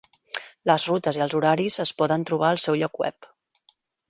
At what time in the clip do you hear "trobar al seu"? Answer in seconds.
2.31-2.79